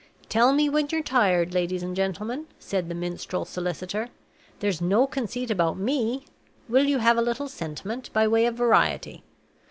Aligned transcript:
"Tell 0.29 0.51
me 0.51 0.67
when 0.67 0.87
you're 0.89 1.03
tired, 1.03 1.53
ladies 1.53 1.83
and 1.83 1.95
gentlemen," 1.95 2.47
said 2.57 2.89
the 2.89 2.95
minstrel 2.95 3.45
solicitor. 3.45 4.09
"There's 4.59 4.81
no 4.81 5.05
conceit 5.05 5.51
about 5.51 5.77
me. 5.77 6.25
Will 6.67 6.85
you 6.85 6.97
have 6.97 7.17
a 7.17 7.21
little 7.21 7.47
sentiment 7.47 8.11
by 8.11 8.27
way 8.27 8.47
of 8.47 8.55
variety? 8.55 9.21